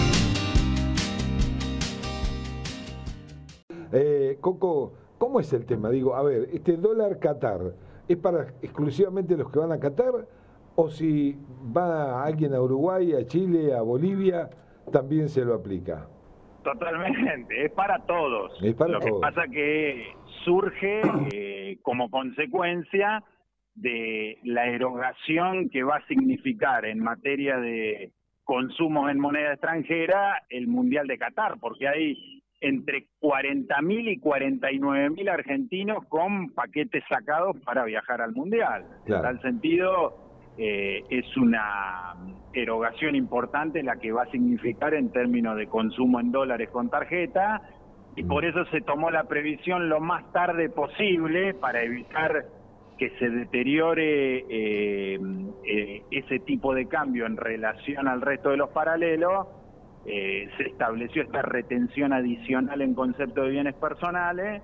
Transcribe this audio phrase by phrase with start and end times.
[3.93, 5.89] Eh, Coco, ¿cómo es el tema?
[5.89, 7.73] Digo, a ver, este dólar Qatar,
[8.09, 10.27] ¿es para exclusivamente los que van a Qatar?
[10.81, 11.35] ¿O si
[11.75, 14.49] va alguien a Uruguay, a Chile, a Bolivia,
[14.93, 16.07] también se lo aplica?
[16.63, 18.57] Totalmente, es para todos.
[18.63, 21.01] Es para Lo que pasa que surge
[21.33, 23.21] eh, como consecuencia
[23.75, 28.13] de la erogación que va a significar en materia de
[28.45, 36.05] consumo en moneda extranjera el Mundial de Qatar, porque hay entre 40.000 y 49.000 argentinos
[36.07, 38.85] con paquetes sacados para viajar al Mundial.
[39.05, 39.27] Claro.
[39.27, 40.28] En tal sentido,
[40.59, 42.15] eh, es una
[42.53, 47.61] erogación importante la que va a significar en términos de consumo en dólares con tarjeta
[48.15, 52.45] y por eso se tomó la previsión lo más tarde posible para evitar
[52.97, 55.19] que se deteriore eh,
[55.65, 59.47] eh, ese tipo de cambio en relación al resto de los paralelos,
[60.05, 64.61] eh, se estableció esta retención adicional en concepto de bienes personales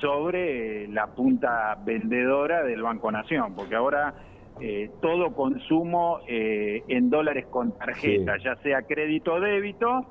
[0.00, 4.14] sobre la punta vendedora del Banco Nación, porque ahora
[4.60, 8.44] eh, todo consumo eh, en dólares con tarjeta, Sí.
[8.44, 10.06] ya sea crédito o débito,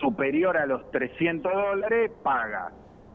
[0.00, 2.72] superior a los 300 dólares, paga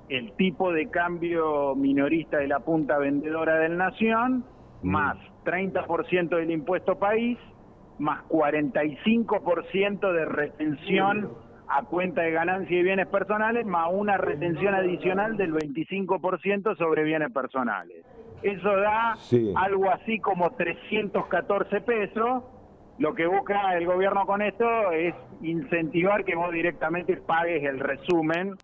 [0.09, 4.45] el tipo de cambio minorista de la punta vendedora del Nación,
[4.83, 7.37] más 30% del impuesto país,
[7.97, 11.29] más 45% de retención
[11.67, 17.31] a cuenta de ganancia y bienes personales, más una retención adicional del 25% sobre bienes
[17.31, 18.05] personales.
[18.43, 19.53] Eso da Sí.
[19.55, 22.43] algo así como 314 pesos.
[22.97, 28.55] Lo que busca el gobierno con esto es incentivar que vos directamente pagues el resumen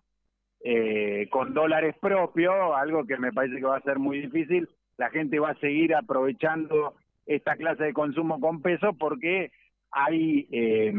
[0.64, 4.68] eh, con dólares propios, algo que me parece que va a ser muy difícil.
[4.96, 6.94] La gente va a seguir aprovechando
[7.26, 9.52] esta clase de consumo con pesos porque
[9.92, 10.92] hay eh,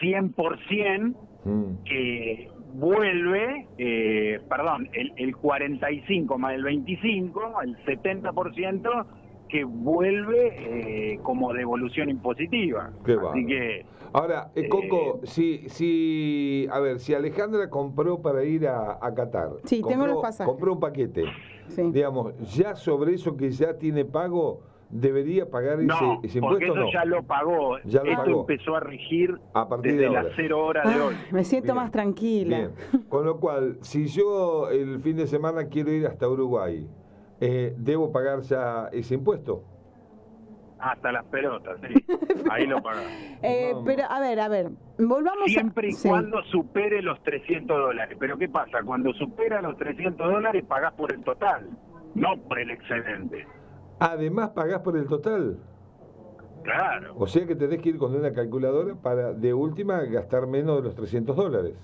[0.00, 1.14] 100%
[1.44, 1.84] Mm.
[1.86, 9.06] que vuelve, eh, perdón, el, el 45 más el 25, el 70%
[9.48, 12.90] que vuelve eh, como devolución impositiva.
[13.04, 18.66] Qué Así que Ahora, eh, Coco, si, si, a ver, si Alejandra compró para ir
[18.68, 20.52] a, a Qatar, Sí, tengo compró- los pasajes.
[20.52, 21.24] compró un paquete,
[21.68, 21.82] Sí.
[21.92, 26.74] digamos, ya sobre eso que ya tiene pago, debería pagar ese, no, ese porque impuesto
[26.74, 26.92] eso no.
[26.92, 27.78] ya lo pagó.
[27.84, 28.40] Ya lo Esto pagó.
[28.40, 31.14] empezó a regir A partir desde de las cero horas de Ay, hoy.
[31.30, 31.76] me siento Bien.
[31.76, 32.56] más tranquila.
[32.58, 32.72] Bien.
[33.08, 36.86] Con lo cual, si yo el fin de semana quiero ir hasta Uruguay,
[37.40, 39.64] eh, ¿debo pagar ya ese impuesto?
[40.78, 41.94] Hasta las pelotas, sí.
[42.50, 43.04] Ahí lo pagás.
[43.42, 45.94] Eh, pero, a ver, a ver, volvamos Siempre y a...
[45.94, 46.08] sí.
[46.08, 48.16] cuando supere los 300 dólares.
[48.18, 48.78] Pero ¿qué pasa?
[48.84, 51.68] Cuando supera los 300 dólares pagás por el total,
[52.14, 53.46] no por el excedente.
[54.00, 55.58] Además, pagás por el total.
[56.62, 57.14] Claro.
[57.16, 60.82] O sea que tenés que ir con una calculadora para, de última, gastar menos de
[60.82, 61.74] los 300 dólares.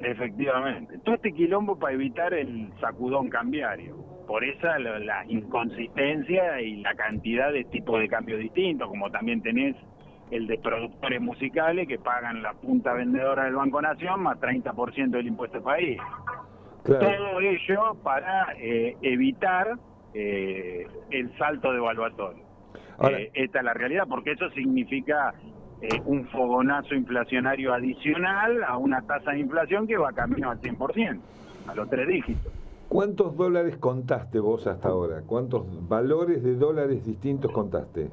[0.00, 0.98] Efectivamente.
[0.98, 3.96] Todo este quilombo para evitar el sacudón cambiario.
[4.26, 9.40] Por esa la, la inconsistencia y la cantidad de tipos de cambios distintos, como también
[9.40, 9.74] tenés
[10.30, 15.28] el de productores musicales que pagan la punta vendedora del Banco Nación más 30% del
[15.28, 15.98] impuesto país.
[16.84, 17.06] Claro.
[17.06, 19.78] Todo ello para eh, evitar
[20.14, 22.44] eh, el salto devaluatorio.
[22.98, 25.34] Ahora- Eh, esta es la realidad, porque eso significa
[25.80, 31.20] eh, un fogonazo inflacionario adicional a una tasa de inflación que va camino al 100%,
[31.68, 32.52] a los tres dígitos.
[32.88, 35.22] ¿Cuántos dólares contaste vos hasta ahora?
[35.24, 38.08] ¿Cuántos valores de dólares distintos contaste?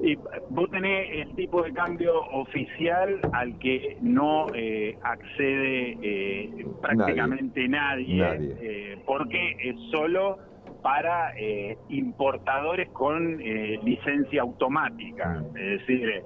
[0.00, 0.16] Y
[0.50, 8.16] vos tenés el tipo de cambio oficial al que no eh, accede eh, prácticamente nadie,
[8.16, 8.56] Nadie.
[8.60, 10.38] eh, porque es solo
[10.82, 15.56] para eh, importadores con eh, licencia automática, Mm.
[15.56, 16.22] es decir,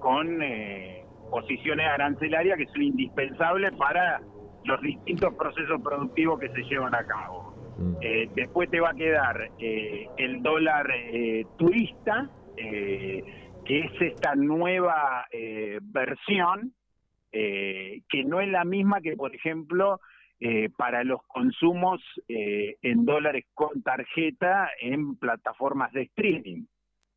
[0.00, 4.20] con eh, posiciones arancelarias que son indispensables para
[4.64, 7.54] los distintos procesos productivos que se llevan a cabo.
[7.78, 7.94] Mm.
[8.00, 13.22] Eh, después te va a quedar eh, el dólar eh, turista, eh,
[13.64, 16.74] que es esta nueva eh, versión,
[17.32, 20.00] eh, que no es la misma que, por ejemplo,
[20.40, 26.64] eh, para los consumos eh, en dólares con tarjeta en plataformas de streaming.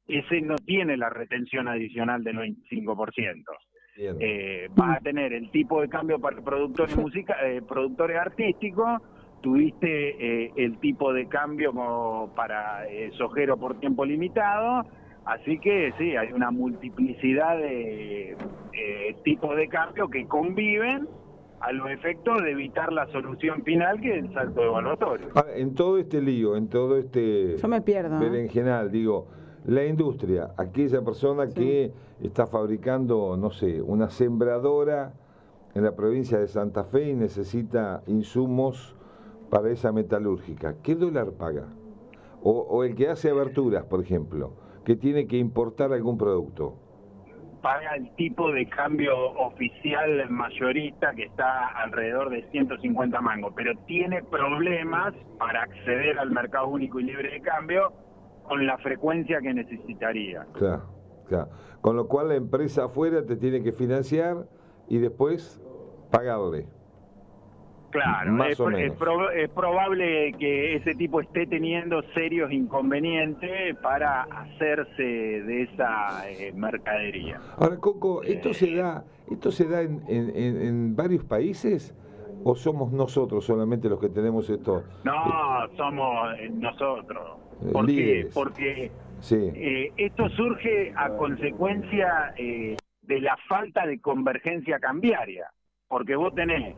[0.07, 3.43] Ese no tiene la retención adicional del 25%
[3.97, 4.15] Bien.
[4.19, 9.01] eh, vas a tener el tipo de cambio para productores música, eh, productores artísticos,
[9.41, 14.85] tuviste eh, el tipo de cambio como para eh, sojero por tiempo limitado,
[15.27, 21.05] Así que sí, hay una multiplicidad de eh, tipos de cambio que conviven
[21.59, 25.27] a los efectos de evitar la solución final que es el salto evaluatorio.
[25.35, 28.15] Ahora, en todo este lío, en todo este Yo me pierdo.
[28.15, 28.29] ¿eh?
[28.29, 29.27] berenjenal, digo,
[29.65, 31.91] la industria, aquella persona que
[32.23, 35.11] está fabricando, no sé, una sembradora
[35.75, 38.95] en la provincia de Santa Fe y necesita insumos
[39.49, 41.65] para esa metalúrgica, ¿qué dólar paga?
[42.43, 44.53] O, o el que hace aberturas, por ejemplo,
[44.87, 46.73] que tiene que importar algún producto.
[47.61, 54.23] paga el tipo de cambio oficial mayorista que está alrededor de 150 mangos, pero tiene
[54.23, 57.91] problemas para acceder al mercado único y libre de cambio
[58.47, 60.47] con la frecuencia que necesitaría.
[60.53, 60.85] Claro,
[61.27, 61.49] claro.
[61.81, 64.47] Con lo cual la empresa afuera te tiene que financiar
[64.87, 65.61] y después
[66.11, 66.65] pagarle.
[67.89, 68.97] Claro, Más es, o es menos.
[68.99, 76.51] prob- es probable que ese tipo esté teniendo serios inconvenientes para hacerse de esa eh,
[76.53, 77.39] mercadería.
[77.57, 81.95] Ahora, Coco, ¿esto se da, esto se da en, en- en- varios países
[82.43, 84.83] o somos nosotros solamente los que tenemos esto?
[85.03, 87.39] No, somos eh, nosotros.
[87.63, 88.27] Eh, ¿Por qué?
[88.33, 88.91] Porque
[89.21, 95.49] Sí, eh, esto surge a consecuencia eh, de la falta de convergencia cambiaria.
[95.87, 96.75] Porque vos tenés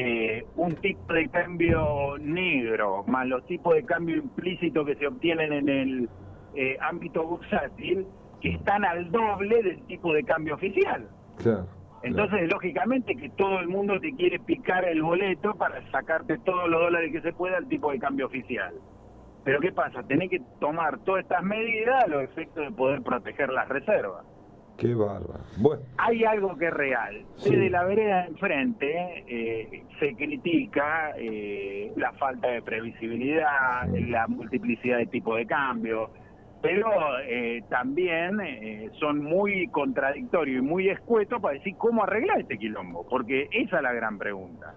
[0.00, 5.52] eh, un tipo de cambio negro más los tipos de cambio implícito que se obtienen
[5.52, 6.08] en el
[6.54, 8.06] eh, ámbito bursátil
[8.40, 11.08] que están al doble del tipo de cambio oficial.
[11.38, 11.66] claro.
[12.04, 16.80] Entonces, lógicamente que todo el mundo te quiere picar el boleto para sacarte todos los
[16.80, 18.72] dólares que se pueda al tipo de cambio oficial.
[19.42, 20.04] Pero ¿qué pasa?
[20.04, 24.24] Tenés que tomar todas estas medidas a los efectos de poder proteger las reservas.
[24.78, 25.40] Qué bárbaro.
[25.58, 27.24] Bueno, Hay algo que es real.
[27.36, 27.50] Sí.
[27.50, 34.04] Desde la vereda de enfrente eh, se critica eh, la falta de previsibilidad, Sí.
[34.06, 36.10] la multiplicidad de tipos de cambio,
[36.62, 36.88] pero
[37.24, 43.04] eh, también eh, son muy contradictorios y muy escuetos para decir cómo arreglar este quilombo,
[43.08, 44.74] porque esa es la gran pregunta.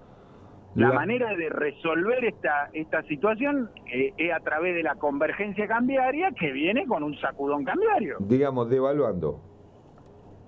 [0.73, 5.67] La, La- manera de resolver esta, esta situación eh, es a través de la convergencia
[5.67, 8.17] cambiaria que viene con un sacudón cambiario.
[8.21, 9.41] digamos, devaluando.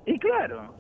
[0.06, 0.74] Y claro.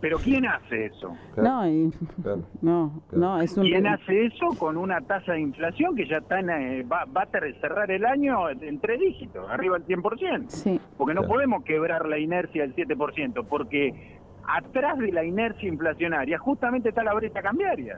[0.00, 1.16] Pero ¿quién hace eso?
[1.34, 1.90] Claro, No, y-
[2.22, 2.42] claro.
[2.60, 3.24] no, Claro.
[3.36, 3.64] no, es un...
[3.64, 7.22] ¿Quién hace eso con una tasa de inflación que ya está en, eh, va, va
[7.22, 10.48] a ter- cerrar el año en tres dígitos, arriba del 100%?
[10.50, 11.34] Sí, Porque no Claro.
[11.34, 17.14] podemos quebrar la inercia del 7%, porque atrás de la inercia inflacionaria justamente está la
[17.14, 17.96] brecha cambiaria.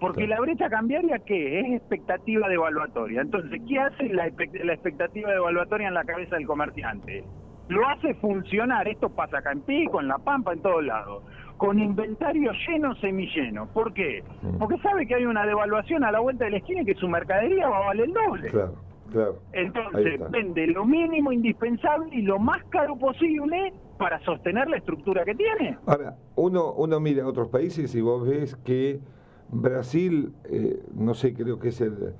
[0.00, 0.40] Porque Claro.
[0.42, 1.60] la brecha cambiaria, ¿qué?
[1.60, 3.20] Es expectativa devaluatoria.
[3.20, 4.28] Entonces, ¿qué hace la,
[4.64, 7.24] la expectativa devaluatoria en la cabeza del comerciante?
[7.68, 11.22] Lo hace funcionar, esto pasa acá en Pico, en La Pampa, en todos lados,
[11.56, 13.66] con inventario lleno, semilleno.
[13.72, 14.22] ¿Por qué?
[14.42, 14.58] Mm.
[14.58, 17.08] Porque sabe que hay una devaluación a la vuelta de la esquina y que su
[17.08, 18.50] mercadería va a valer el doble.
[18.50, 18.74] Claro,
[19.10, 19.38] claro.
[19.52, 25.34] Entonces, vende lo mínimo indispensable y lo más caro posible para sostener la estructura que
[25.34, 25.78] tiene.
[25.86, 29.00] Ahora, uno, uno mira a otros países y vos ves que
[29.48, 32.14] Brasil, eh, no sé, creo que es el,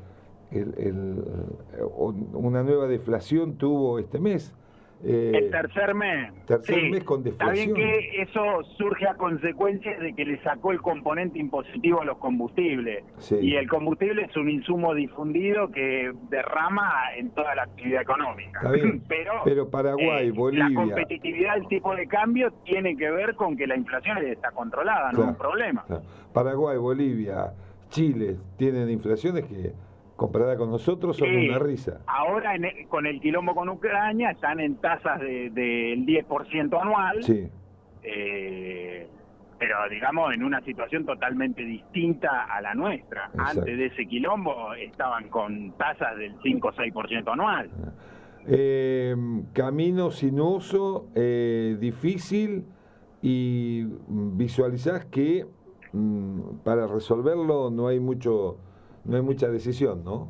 [0.53, 1.25] el- el-
[1.83, 4.55] o- una nueva deflación tuvo este mes.
[5.07, 6.33] Eh, el tercer mes.
[6.47, 6.91] tercer sí.
[6.91, 8.01] mes con Está bien deflación.
[8.11, 13.05] que eso surge a consecuencia de que le sacó el componente impositivo a los combustibles.
[13.19, 13.37] Sí.
[13.41, 18.61] Y el combustible es un insumo difundido que derrama en toda la actividad económica.
[18.61, 20.69] Está bien, Pero, pero Paraguay, eh, Bolivia.
[20.71, 25.13] La competitividad del tipo de cambio tiene que ver con que la inflación está controlada,
[25.13, 25.85] no es un problema.
[25.87, 26.03] Claro.
[26.33, 27.53] Paraguay, Bolivia,
[27.91, 29.73] Chile tienen inflaciones que
[30.17, 32.01] comparada con nosotros son una risa.
[32.07, 37.23] Ahora en el- con el quilombo con Ucrania están en tasas de- del 10% anual,
[37.23, 37.49] Sí,
[38.03, 39.09] eh,
[39.59, 43.27] pero digamos en una situación totalmente distinta a la nuestra.
[43.35, 43.61] Exacto.
[43.61, 47.71] Antes de ese quilombo estaban con tasas del 5 o 6% anual.
[48.47, 49.17] Eh,
[49.53, 52.65] camino sinuoso, eh, difícil
[53.23, 55.47] y visualizás que
[55.93, 58.59] mm, para resolverlo no hay mucho,
[59.05, 60.29] no hay mucha decisión, ¿no?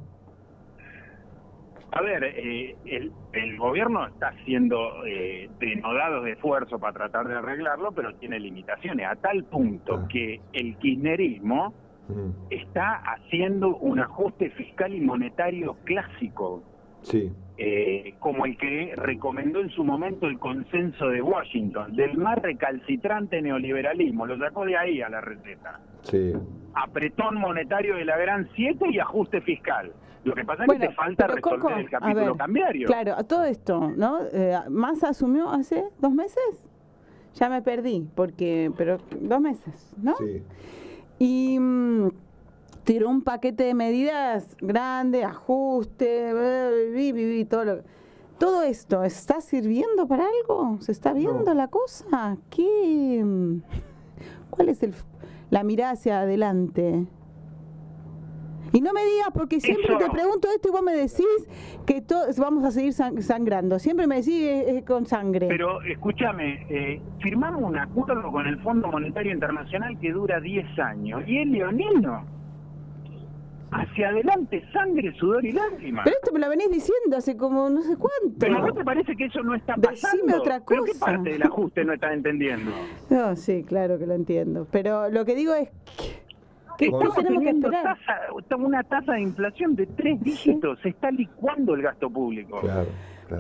[1.93, 7.35] A ver, eh, el, el gobierno está haciendo eh, denodados de esfuerzo para tratar de
[7.37, 10.09] arreglarlo, pero tiene limitaciones, a tal punto Ah.
[10.09, 11.73] que el kirchnerismo
[12.07, 16.63] Mm, está haciendo un ajuste fiscal y monetario clásico,
[17.01, 22.39] Sí, eh, como el que recomendó en su momento el consenso de Washington, del más
[22.39, 25.81] recalcitrante neoliberalismo, lo sacó de ahí a la receta.
[26.03, 26.33] sí.
[26.77, 29.93] Apretón monetario de la Gran Siete y ajuste fiscal.
[30.25, 32.87] Lo que pasa es Bueno, que te falta resolver Coco, el capítulo ver, cambiario.
[32.89, 34.19] Claro, a todo esto, ¿no?
[34.33, 36.69] Eh, Massa asumió hace dos meses.
[37.35, 40.17] Ya me perdí, porque, pero dos meses, ¿no?
[40.17, 40.43] Sí,
[41.21, 42.09] Y mm,
[42.85, 46.33] tiró un paquete de medidas grande, ajuste,
[46.93, 47.83] bi, todo lo
[48.39, 50.79] todo esto está sirviendo para algo?
[50.81, 52.37] ¿Se está viendo la cosa?
[52.51, 53.25] ¿Qué,
[54.51, 54.93] ¿Cuál es el,
[55.51, 57.07] la mirada hacia adelante?
[58.73, 61.49] Y no me digas, porque siempre te pregunto esto y vos me decís
[61.87, 63.79] que todos vamos a seguir sangrando.
[63.79, 65.47] Siempre me decís eh, eh, con sangre.
[65.47, 71.23] Pero escúchame, eh, firmamos un acuerdo con el Fondo Monetario Internacional que dura 10 años
[71.25, 72.34] y es leonino.
[73.77, 76.05] Hacia adelante, sangre, sudor y lágrimas.
[76.05, 78.39] Pero esto me lo venís diciendo hace como no sé cuánto.
[78.39, 80.17] Pero ¿no te parece que eso no está pasando?
[80.27, 80.81] Decime otra cosa.
[80.81, 82.71] ¿Pero qué parte del ajuste no estás entendiendo?
[83.11, 84.69] No, sí, claro que lo entiendo.
[84.71, 85.71] Pero lo que digo es
[86.79, 87.71] que Estamos teniendo
[88.59, 90.79] una tasa de inflación de tres dígitos.
[90.83, 92.61] Se está licuando el gasto público.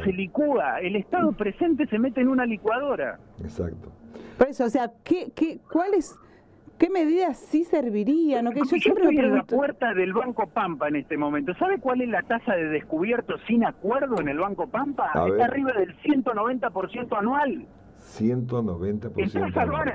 [0.04, 0.80] Se licúa.
[0.80, 3.18] El Estado presente se mete en una licuadora.
[3.42, 3.92] Exacto.
[4.38, 6.16] Por eso, o sea, ¿qué, qué, ¿cuáles
[6.78, 8.50] ¿Qué medidas sí servirían?
[8.52, 11.54] Que yo, siempre estoy en la puerta del Banco Pampa en este momento.
[11.54, 15.12] ¿Sabe cuál es la tasa de descubierto sin acuerdo en el Banco Pampa?
[15.26, 17.66] Está arriba del 190% anual.
[18.18, 19.94] 190% anual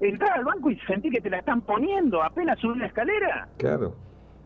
[0.00, 3.48] entrar al banco y sentir que te la están poniendo apenas subir la escalera.
[3.58, 3.94] Claro.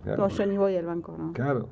[0.05, 1.33] No, yo ni voy al banco, ¿no?
[1.33, 1.69] Claro.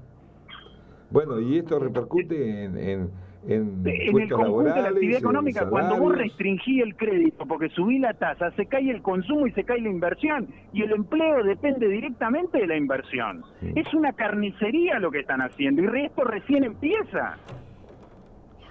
[1.10, 3.10] Bueno, y esto repercute en, en,
[3.48, 5.68] en, en el conjunto de la actividad económica.
[5.68, 9.64] Cuando vos restringí el crédito porque subí la tasa, se cae el consumo y se
[9.64, 10.48] cae la inversión.
[10.72, 13.42] Y el empleo depende directamente de la inversión.
[13.74, 17.38] Es una carnicería lo que están haciendo y esto recién empieza.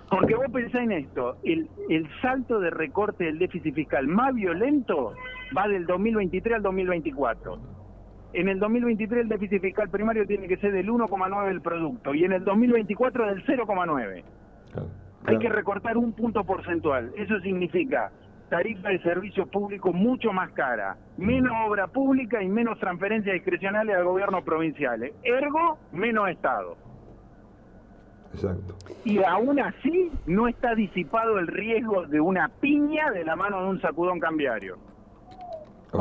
[0.10, 5.13] Porque vos pensás en esto, el, el salto de recorte del déficit fiscal más violento
[5.58, 7.60] va del 2023 al 2024.
[8.34, 12.25] En el 2023 el déficit fiscal primario tiene que ser del 1,9 del producto y
[12.25, 14.24] en el 2024 del 0,9.
[15.25, 17.12] Hay que recortar un punto porcentual.
[17.15, 18.12] Eso significa
[18.50, 24.03] tarifa de servicios públicos mucho más cara, menos obra pública y menos transferencias discrecionales al
[24.03, 25.13] gobierno provinciales.
[25.24, 26.77] Ergo, menos Estado.
[28.34, 28.75] Exacto.
[29.03, 33.70] Y aún así no está disipado el riesgo de una piña de la mano de
[33.70, 34.77] un sacudón cambiario.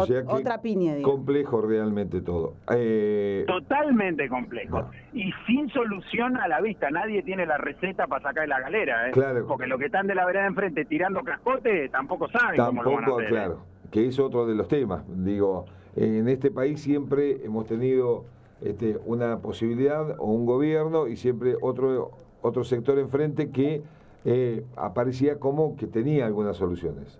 [0.02, 0.94] O sea otra piña.
[1.02, 2.54] Complejo realmente todo.
[2.74, 4.90] Eh, Totalmente complejo.
[5.12, 6.90] Y sin solución a la vista.
[6.90, 9.08] Nadie tiene la receta para sacar de la galera.
[9.08, 9.12] ¿eh?
[9.12, 9.46] Claro.
[9.46, 13.04] Porque los que están de la vereda enfrente tirando cascote tampoco saben cómo lo van
[13.04, 13.24] a hacer.
[13.24, 13.28] ¿eh?
[13.28, 13.58] Claro.
[13.90, 15.04] Que es otro de los temas.
[15.08, 18.24] Digo, en este país siempre hemos tenido
[18.60, 22.12] este, una posibilidad o un gobierno y siempre otro
[22.44, 23.82] otro sector enfrente que
[24.26, 27.18] eh, aparecía como que tenía algunas soluciones.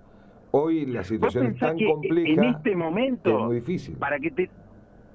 [0.56, 3.96] Hoy la situación es tan compleja en este momento, es muy difícil.
[3.96, 4.48] Para que te,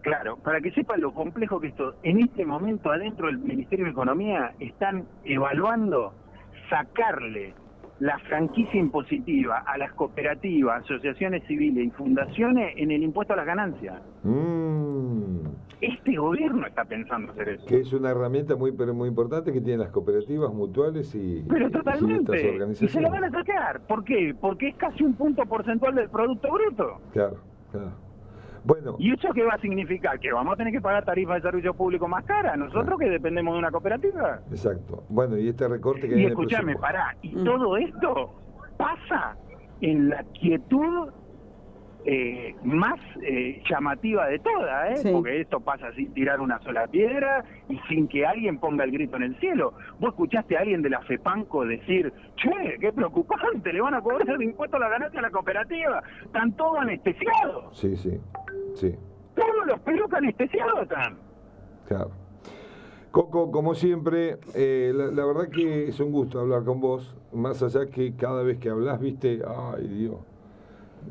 [0.01, 3.91] claro, para que sepan lo complejo que esto, en este momento adentro del Ministerio de
[3.91, 6.13] Economía están evaluando
[6.69, 7.53] sacarle
[7.99, 13.45] la franquicia impositiva a las cooperativas, asociaciones civiles y fundaciones en el impuesto a las
[13.45, 14.01] ganancias.
[14.23, 14.58] Mm.
[15.81, 17.65] Este gobierno está pensando hacer eso.
[17.65, 21.71] Que es una herramienta muy pero muy importante que tienen las cooperativas mutuales y, pero
[21.71, 22.31] totalmente.
[22.31, 22.81] Y, organizaciones.
[22.81, 23.79] y se lo van a sacar.
[23.87, 24.35] ¿Por qué?
[24.39, 26.97] Porque es casi un punto porcentual del Producto Bruto.
[27.13, 27.37] Claro,
[27.71, 27.91] claro.
[28.65, 28.95] Bueno.
[28.99, 30.19] ¿Y eso qué va a significar?
[30.19, 33.53] Que vamos a tener que pagar tarifas de servicio público más caras, nosotros que dependemos
[33.53, 34.41] de una cooperativa.
[34.49, 35.03] Exacto.
[35.09, 37.43] Bueno, y este recorte que Y escúchame, pará, y mm.
[37.45, 38.33] todo esto
[38.77, 39.37] pasa
[39.81, 41.09] en la quietud
[42.05, 45.11] eh, más eh, llamativa de todas, ¿eh?
[45.11, 49.17] porque esto pasa sin tirar una sola piedra y sin que alguien ponga el grito
[49.17, 49.73] en el cielo.
[49.99, 54.29] Vos escuchaste a alguien de la FEPANCO decir, che, qué preocupante, le van a cobrar
[54.29, 57.77] el impuesto a la ganancia a la cooperativa, están todos anestesiados.
[57.77, 58.19] Sí, sí,
[58.75, 58.95] sí.
[59.35, 61.17] Todos los pelos anestesiados están.
[61.87, 62.11] Claro.
[63.11, 67.63] Coco, como siempre, eh, la, la, verdad que es un gusto hablar con vos, más
[67.63, 70.17] allá que cada vez que hablas, viste, ay Dios,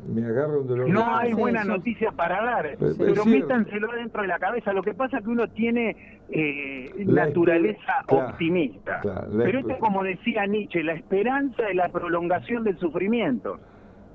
[0.09, 0.88] me agarra un dolor.
[0.88, 4.73] No hay buena noticia para dar, pero, métanselo dentro de la cabeza.
[4.73, 9.00] Lo que pasa es que uno tiene eh, naturaleza optimista.
[9.37, 13.59] pero esto es como decía Nietzsche, la esperanza es la prolongación del sufrimiento.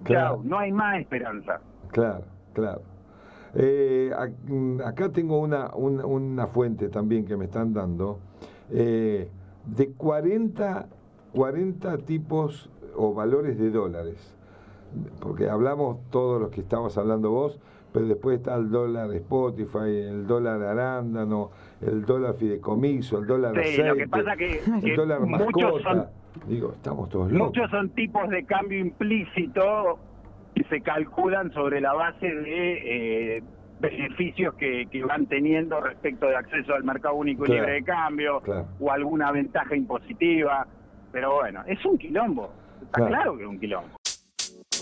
[0.03, 0.41] Claro.
[0.43, 1.61] no hay más esperanza.
[1.91, 2.81] Claro, claro.
[3.55, 4.11] Eh,
[4.47, 8.19] mm, acá tengo una, una, fuente también que me están dando
[8.71, 9.29] eh,
[9.65, 10.87] de 40,
[11.33, 14.35] 40 tipos o valores de dólares
[15.19, 17.59] porque hablamos todos los que estamos hablando vos,
[17.93, 23.81] pero después está el dólar Spotify, el dólar arándano, el dólar fideicomiso, el dólar sí,
[23.83, 26.09] lo que pasa que, el dólar mascota.
[26.47, 27.47] Digo, estamos todos locos.
[27.49, 29.99] Muchos son tipos de cambio implícito
[30.55, 33.43] que se calculan sobre la base de eh,
[33.79, 38.41] beneficios que, que, van teniendo respecto de acceso al mercado único y libre de cambio
[38.79, 40.65] o alguna ventaja impositiva.
[41.11, 42.51] Pero bueno, es un quilombo.
[42.81, 43.95] Está claro que es un quilombo.